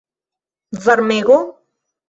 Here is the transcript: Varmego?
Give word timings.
Varmego? 0.85 1.37